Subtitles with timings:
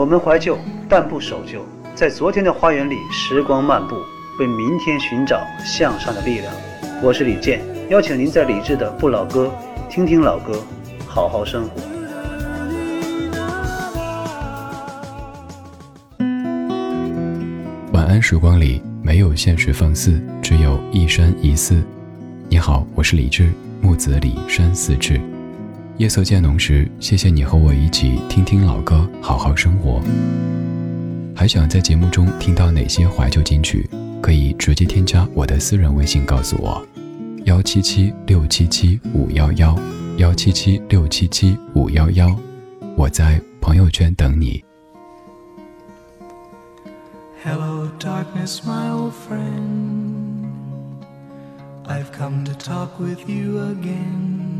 [0.00, 0.56] 我们怀旧，
[0.88, 1.62] 但不守旧，
[1.94, 3.96] 在昨天的花园里，时光漫步，
[4.38, 6.50] 为明天寻找向上的力量。
[7.02, 7.60] 我是李健，
[7.90, 9.52] 邀请您在理智的不老歌，
[9.90, 10.58] 听听老歌，
[11.06, 11.82] 好好生活。
[17.92, 21.76] 晚安，时光里没有现实放肆，只有一山一寺。
[22.48, 25.20] 你好，我是李志，木子李山寺志。
[26.00, 30.00] 夜色渐浓时，谢谢你和我一起听听老歌，好好生活。
[31.36, 33.86] 还想在节目中听到哪些怀旧金曲？
[34.22, 36.82] 可以直接添加我的私人微信告诉我：
[37.44, 39.78] 幺七七六七七五幺幺，
[40.16, 42.34] 幺七七六七七五幺幺。
[42.96, 44.64] 我在朋友圈等你。
[47.44, 50.46] Hello, darkness, my old friend.
[51.84, 54.59] I've come to talk with you again.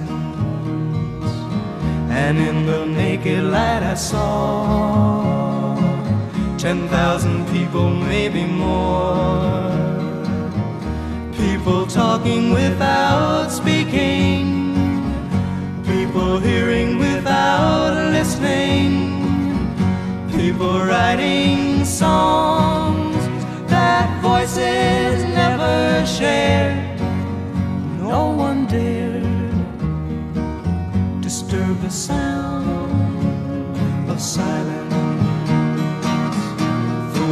[2.23, 5.75] And in the naked light I saw
[6.57, 9.71] ten thousand people, maybe more.
[11.43, 14.45] People talking without speaking,
[15.83, 18.91] people hearing without listening,
[20.37, 22.80] people writing songs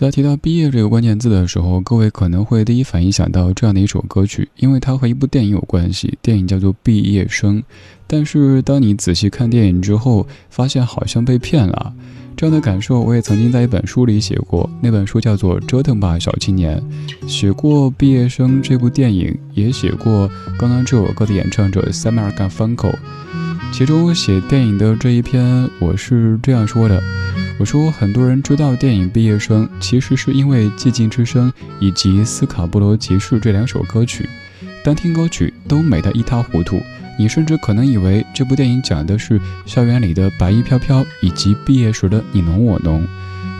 [0.00, 7.58] 在提到毕业这个关键字的时候，各位可能会第一反应想到这样的一首歌曲，因为它和一部电影有关系，电影叫做《毕业生》。
[8.06, 11.92] 但是当你仔细看电影之后，发现好像被骗了。
[12.34, 16.82] 这样的感受我也曾经在一本书里写过，那本书叫做《折腾吧小青年》，
[17.28, 22.94] 写过《毕业生》这部电影，也写过刚刚这首歌的演唱者 samael gafunko。
[23.70, 27.02] 其中写电影的这一篇，我是这样说的：
[27.60, 34.26] 我说很多人知道电影《毕业生》，其实是因为《寂静之声》以及《斯卡布罗集市》这两首歌曲，
[34.82, 36.80] 单听歌曲都美得一塌糊涂。
[37.18, 43.06] 你甚至可能以为这部电影讲的是校园里的白衣飘飘以及毕业时的你侬我侬，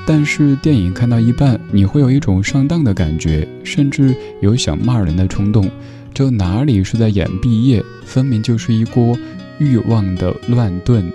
[0.07, 5.71] 但是电影看到一半，你会有一种上当的感觉，甚至有想骂人的冲动。
[6.15, 9.15] 这哪里是在演毕业，分明就是一锅
[9.59, 11.13] 欲望的乱炖。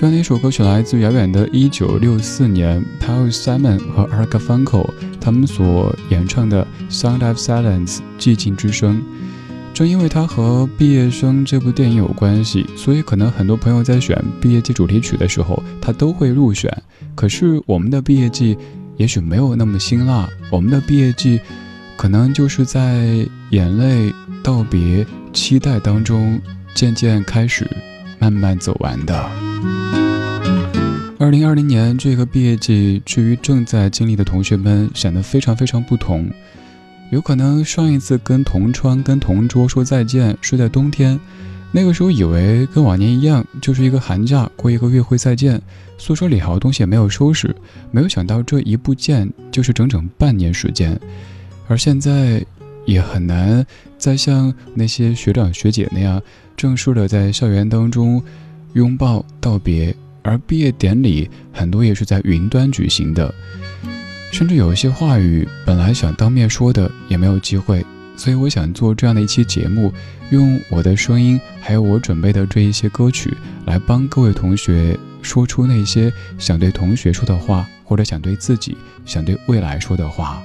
[0.00, 9.02] 这样的一首歌曲来自遥远的1964年，Paul Simon 和 a r g a f u n k o 他们所演唱的《Sound of Silence》寂静之声。
[9.74, 16.74] 正因为它和《毕业生》这部电影有关系，所以可能很多朋友在选毕业季主题曲的时候，它都会入选。
[17.14, 18.56] 可是我们的毕业季
[18.96, 21.38] 也许没有那么辛辣，我们的毕业季
[21.98, 23.06] 可能就是在
[23.50, 24.10] 眼泪、
[24.42, 26.40] 道别、期待当中
[26.74, 27.68] 渐渐开始，
[28.18, 29.49] 慢慢走完的。
[31.18, 36.28] 二零二零年这个毕业季，至于正在经历的同学们，显得非常非常不同。
[37.10, 41.18] 有可能上一次跟同窗、跟同桌说再见是在冬天，
[41.72, 45.60] 那个时候以为跟往年一样，就是一个寒假，过一个月会再见。
[45.98, 47.54] 宿舍里好多东西也没有收拾，
[47.90, 50.98] 没有想到这一不见就是整整半年时间。
[51.68, 52.42] 而现在
[52.86, 53.64] 也很难
[53.98, 56.22] 再像那些学长学姐那样，
[56.56, 58.22] 正式的在校园当中
[58.74, 59.94] 拥抱道别。
[60.22, 63.34] 而毕业典礼很多也是在云端举行的，
[64.30, 67.84] 甚至有一些话语本来想当面说的也没有机会，
[68.18, 69.90] 所以我想做这样的一期节目，
[70.30, 73.34] 用我的声音，还有我准备的这一些歌曲，
[73.64, 78.76] 来帮各位同学说出那些想对同学说的话，或者想对自己、
[79.06, 80.42] 想对未来说的话。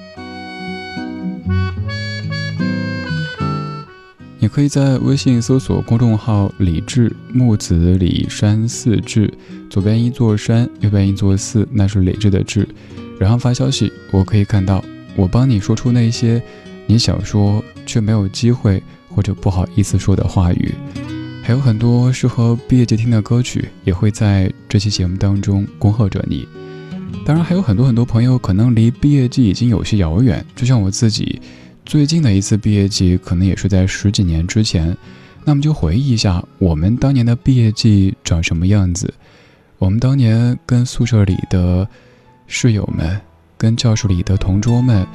[4.46, 9.34] 你可以在微信搜索公众号“李志木子李山寺志”，
[9.72, 12.70] 左边一座山，右边一座寺，那是李志的志。
[13.20, 16.40] 然后发消息，我可以看到，我帮你说出那些
[16.86, 20.76] 你想说却没有机会或者不好意思说的话语。
[21.42, 26.48] 还有很多适合毕业季听的歌曲，也会在这期节目当中恭贺着你。
[27.26, 31.42] 当然，还有很多很多朋友可能离毕业季已经有些遥远，就像我自己。
[31.86, 34.98] 最近的一次毕业季，可能也是在十几年之前。
[35.44, 39.14] 那么就回忆一下，我们当年的毕业季长什么样子？
[39.78, 41.88] 我们当年跟宿舍里的
[42.48, 43.22] 室友们、
[43.56, 45.06] 跟教室里的同桌们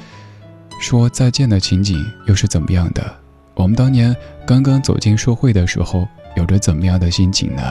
[0.79, 3.15] 说再见的情景又是怎么样的？
[3.55, 4.15] 我们当年
[4.47, 6.07] 刚刚走进社会的时候，
[6.37, 7.61] 有着怎么样的心情呢？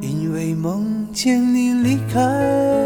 [0.00, 2.85] 因为梦见你离开。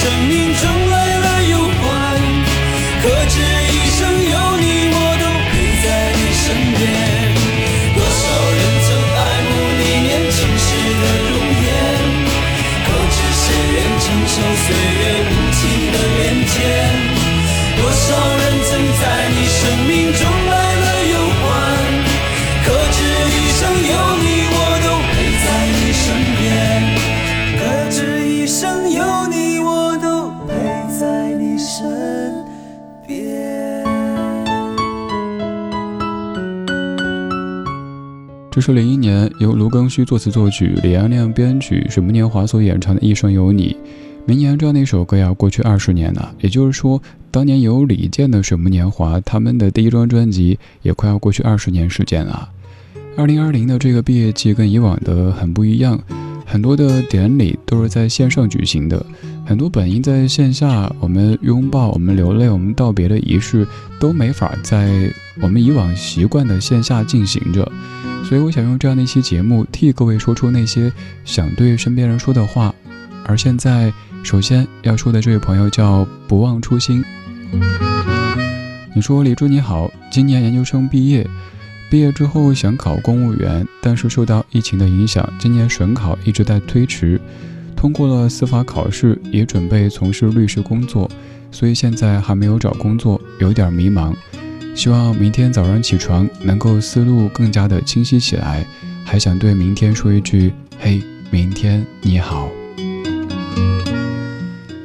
[0.00, 0.77] 生命中
[38.58, 43.76] 这是零一年由卢庚戌作词作曲，李安亮编曲，水木年华所演唱的《一生有你》。
[44.26, 47.00] 明年这样的一首歌要过去二十年了，也就是说，
[47.30, 52.48] 当年有李健的《水木年华》，他们的第一张专辑也快要过去二十年时间了。
[53.16, 55.96] 二零二零的这个毕业季跟以往的很不一样，
[56.44, 59.06] 很多的典礼都是在线上举行的，
[59.46, 63.64] 很多本应在线下我们拥抱、我们流泪、我们道别的仪式
[64.00, 65.08] 都没法在
[65.40, 67.70] 我们以往习惯的线下进行着。
[68.28, 70.92] 所以我想用这样的一期节目，替各位说出那些
[71.24, 72.74] 想对身边人说的话。
[73.24, 73.92] 而现在。
[74.24, 77.02] 首先要说的这位朋友叫不忘初心。
[78.92, 81.26] 你说李柱你好，今年研究生毕业，
[81.88, 87.18] 毕业之后想考公务员，但是受到疫情的影响，今年省考一直在推迟。
[87.76, 91.08] 通过了司法考试，也准备从事律师工作，
[91.52, 94.12] 所以现在还没有找工作，有点迷茫。
[94.78, 98.64] 希望明天早上起床能够思路更加的清晰起来，
[99.04, 102.48] 还想对明天说一句：嘿，明天你好。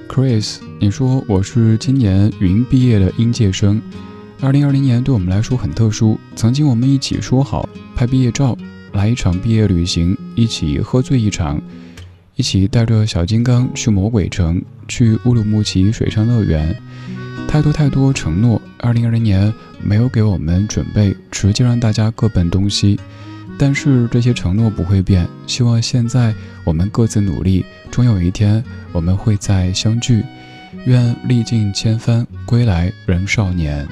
[0.09, 3.79] Chris，你说我是今年云毕业的应届生。
[4.41, 8.57] 二零二零年对我们来说很特殊，曾经我们一起说好拍毕业照，
[8.93, 11.61] 来一场毕业旅行，一起喝醉一场，
[12.35, 16.75] 一起带着小金刚去魔鬼城，去乌鲁木齐水上乐园。
[17.47, 19.53] 太多太多承诺，二零二零年
[19.83, 22.99] 没有给我们准备，直接让大家各奔东西。
[23.57, 27.63] 但是这些承诺不会变，希望现在我们各自努力。
[27.91, 30.23] 终有一天，我们会再相聚。
[30.85, 33.87] 愿历尽千帆归来仍少年。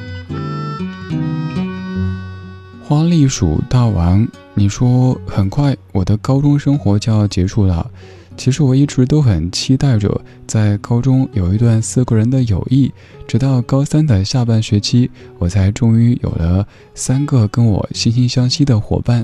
[2.83, 7.89] 花栗鼠大王，你说很快我的高中生活就要结束了。
[8.37, 12.91] 其实我一直都很期待着在高中有一段四个人的友谊，
[13.27, 19.23] 直到高三的下半学期，我才终于有了三个跟我惺惺相惜的伙伴。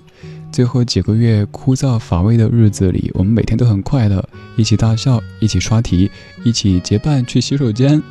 [0.52, 4.24] 最后几个月枯燥乏味的日子里，我们每天都很快乐，
[4.56, 6.10] 一起大笑，一起刷题，
[6.44, 8.02] 一起结伴去洗手间。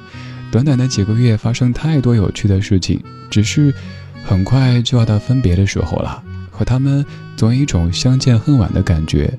[0.50, 3.00] 短短的几个月，发生太多有趣的事情，
[3.30, 3.72] 只是
[4.24, 6.22] 很快就要到分别的时候了。
[6.50, 7.04] 和他们
[7.36, 9.38] 总有一种相见恨晚的感觉，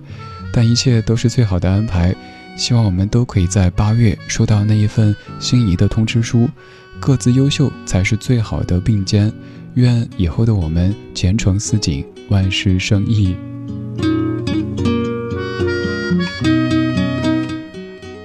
[0.54, 2.16] 但一切都是最好的安排。
[2.58, 6.50] 希望我们都可以在八月收到那一份心仪的通知书。
[7.00, 9.32] 各自优秀才是最好的并肩。
[9.75, 12.04] 愿以后的我们前程似锦。
[12.30, 13.36] 万事胜意。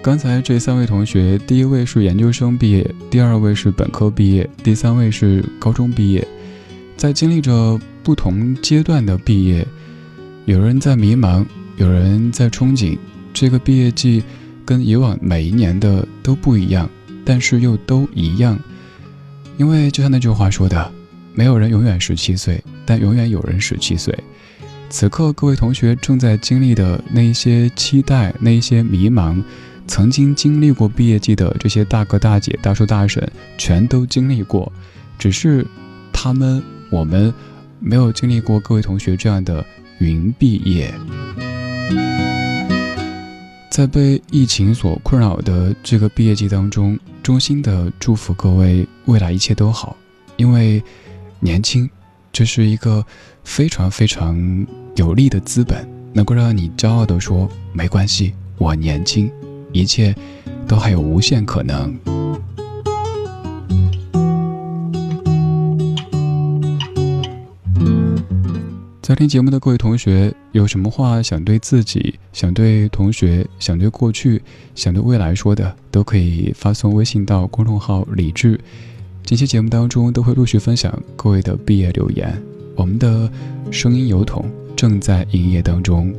[0.03, 6.27] 刚才这三位同学，第一位是研究生毕业，第二位是本科毕业，第三位是高中毕业，
[6.97, 9.65] 在经历着不同阶段的毕业，
[10.47, 12.99] 有人在迷茫，有人在憧憬。
[13.33, 14.23] 这个毕业季
[14.65, 16.89] 跟以往每一年的都不一样，
[17.25, 18.59] 但是又都一样，
[19.57, 20.93] 因为就像那句话说的。
[21.35, 24.15] 没有人永远十七岁，但永远有人十七岁。
[24.91, 29.43] 此刻，各位同学正在经历的那一些期待，那一些迷茫，
[29.87, 33.27] 曾经经历过毕业季的这些大哥大姐、大叔大婶，
[33.57, 34.71] 全都经历过。
[35.19, 35.67] 只是
[36.13, 37.33] 他们，我们
[37.81, 39.65] 没有经历过各位同学这样的
[40.01, 40.93] 云毕业。
[43.71, 49.97] 在被疫情所困扰的这个毕业季当中，衷心的祝福各位未来一切都好，
[50.37, 50.83] 因为。
[51.45, 51.91] 年轻，
[52.33, 53.05] 这是一个
[53.43, 59.29] 非常非常有利的资本，能够让你骄傲地说：“没关系，我年轻，
[59.73, 60.15] 一切
[60.69, 61.99] 都还有无限可能。”
[69.13, 74.41] 在听节目的各位同学，有什么话想对自己、想对同学、想对过去、
[74.75, 78.59] 想对未来说的，都可以发送微信到公众号“李智”。
[79.23, 82.43] 这期节目当中都会陆续分享各位的毕业留言，
[82.75, 83.31] 我们的
[83.71, 86.11] 声音邮筒正在营业当中。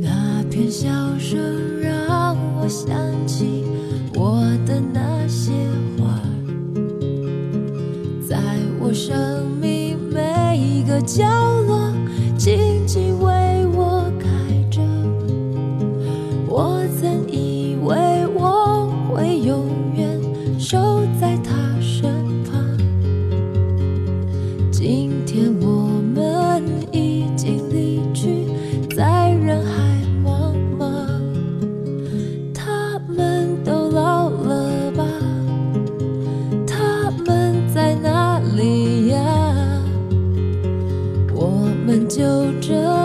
[0.00, 0.86] 那片笑
[1.18, 2.96] 声让我想
[3.26, 3.64] 起
[4.14, 5.50] 我的那些
[5.98, 6.20] 花，
[8.28, 8.38] 在
[8.78, 9.60] 我生
[11.02, 11.61] 角
[41.92, 43.01] 们就这。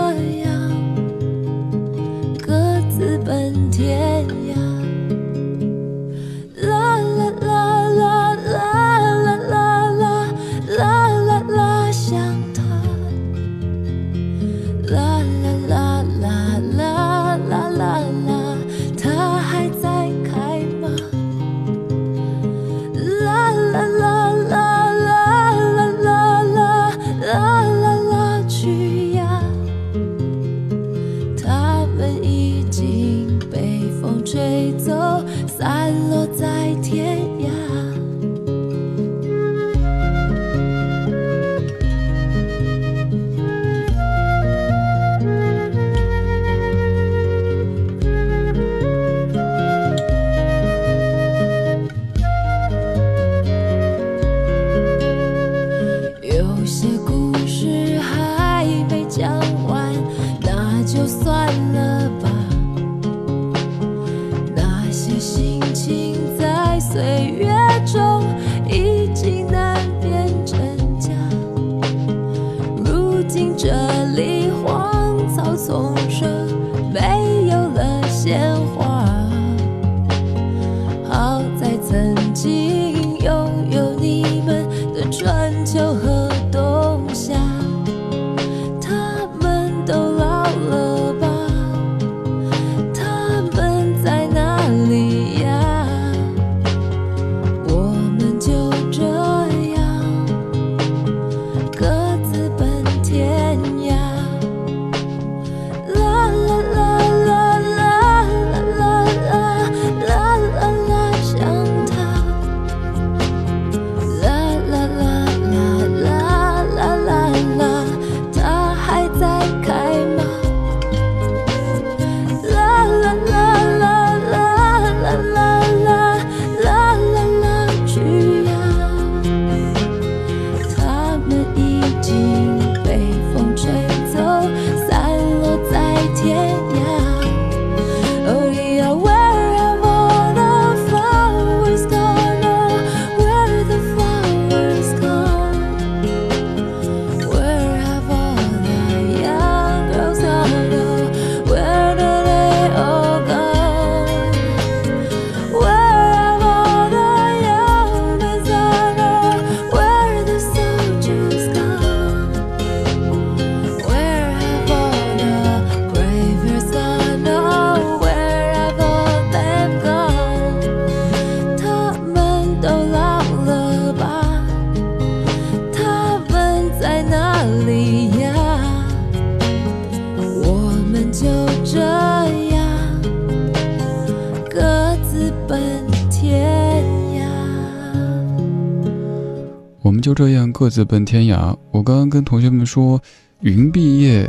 [190.08, 191.54] 就这样各自奔天涯。
[191.70, 192.98] 我刚刚跟同学们说，
[193.40, 194.26] 云毕业，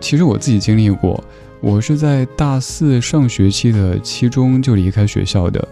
[0.00, 1.22] 其实我自己经历过。
[1.60, 5.68] 我是在大四上学期的期中就离开学校的。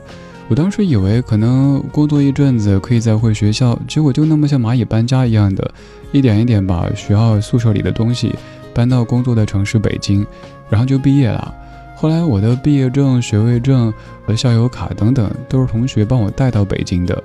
[0.48, 5.68] 我当时以为可能工作一阵子可以再回学校，结果就那么像蚂蚁搬家一样的，
[6.12, 8.32] 一点一点把学校宿舍里的东西
[8.72, 10.24] 搬到工作的城市北京，
[10.70, 11.52] 然后就毕业了。
[11.96, 13.92] 后来我的毕业证、学位证
[14.24, 17.20] 和校友卡等等都是同学帮我带到北京的。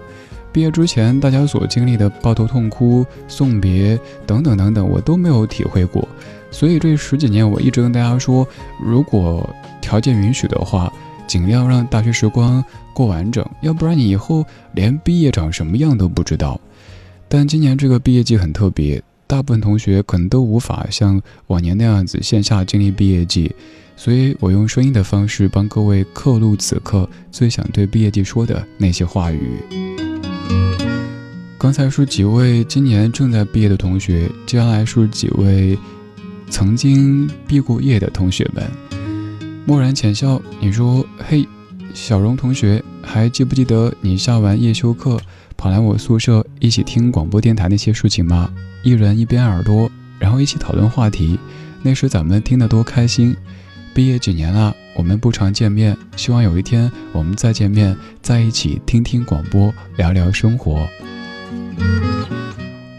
[0.52, 6.08] 毕业之前，大家所经历的抱头痛哭、送别等等等等，我都没有体会过。
[6.52, 8.48] 所以这十几年，我一直跟大家说，
[8.84, 9.48] 如果
[9.80, 10.92] 条件允许的话，
[11.28, 16.60] 尽量让大学时光过完整，要不然你以后连毕业长什么样都不知道。
[17.28, 23.54] 但今年这个毕业季很特别，大部分同学可能都无法像往年那样子线下经历毕业季，
[23.96, 29.99] 所以我用声音的方式帮各位刻录此刻最想对毕业季说的那些话语。
[31.60, 35.78] 刚才是几位今年正在毕业的同学，接下来是几位
[36.50, 38.64] 曾经毕过业的同学们。
[39.66, 41.46] 默然浅笑，你说：“嘿，
[41.94, 45.20] 小荣同学，还记不记得你下完夜修课
[45.58, 48.50] 跑来我宿舍一起听广播电台那些事情吗？
[48.82, 51.38] 一人一边耳朵，然后一起讨论话题。
[51.84, 53.36] 那时咱们听得多开心。
[53.94, 60.88] 毕业几年了，我们不常见面，希望有一天我们再见面，在一起听听广播，聊聊生活。”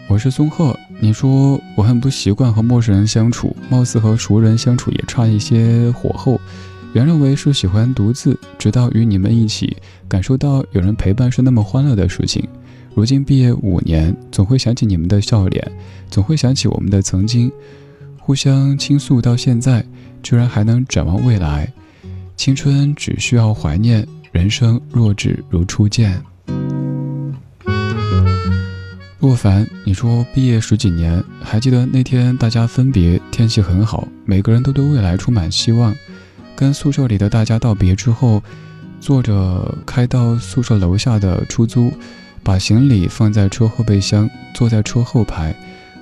[0.07, 6.39] 我是松鹤，你说我很不习惯和陌生人相处，貌似和熟人相处也差一些火候。
[6.93, 9.77] 原认为是喜欢独自，直到与你们一起
[10.09, 12.45] 感受到有人陪伴是那么欢乐的事情。
[12.93, 15.71] 如今毕业五年，总会想起你们的笑脸，
[16.09, 17.49] 总会想起我们的曾经，
[18.19, 19.85] 互相倾诉到现在，
[20.21, 21.71] 居然还能展望未来。
[22.35, 26.21] 青春只需要怀念，人生若只如初见。
[29.21, 35.95] 若凡，你说毕业十几年，还记得那天大家分别，天气很好，每个人都对未来充满希望。
[36.55, 38.41] 跟宿舍里的大家道别之后，
[38.99, 41.93] 坐着开到宿舍楼下的出租，
[42.41, 45.55] 把行李放在车后备箱，坐在车后排，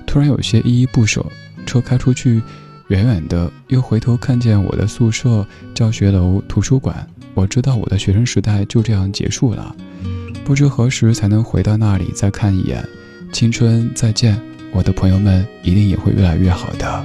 [0.06, 1.22] 突然有些依依不舍。
[1.66, 2.40] 车开出去，
[2.88, 9.76] 远远的又回头看见我的宿舍、教学楼、图书馆，我知道我的学生时代就这样结束了。
[10.42, 12.82] 不知何时才能回到那里再看一眼。
[13.32, 14.38] 青春再见，
[14.72, 17.04] 我的朋友们一定也会越来越好的。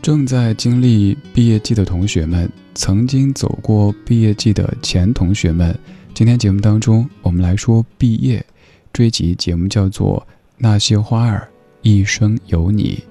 [0.00, 5.78] 正在经历毕业季的同学们，曾经走过毕业季的前同学们，
[6.14, 8.44] 今天节目当中，我们来说毕业。
[8.92, 11.46] 这一集节目叫做《那些花儿
[11.82, 13.02] 一生有你》，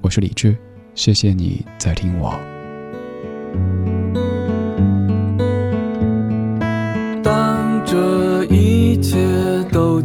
[0.00, 0.56] 我是李志，
[0.94, 2.34] 谢谢你在听我。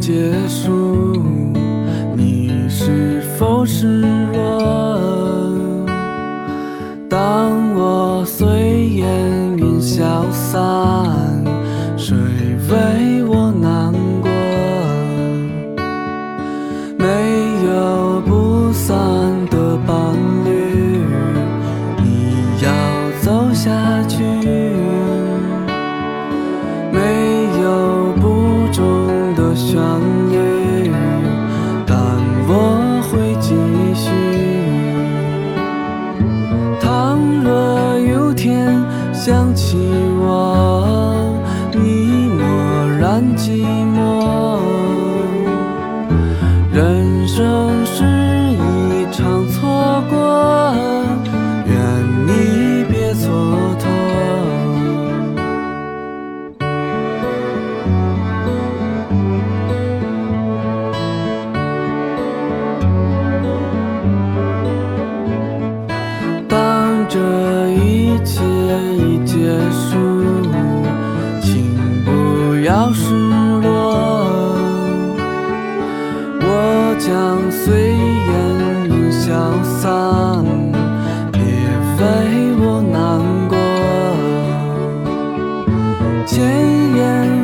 [0.02, 1.22] 结束，
[2.16, 4.00] 你是否失
[4.32, 4.91] 落？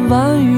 [0.08, 0.57] 万语